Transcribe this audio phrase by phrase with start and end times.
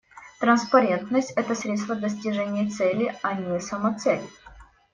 [0.39, 4.23] Транспарентность— это средство достижения цели, а не самоцель.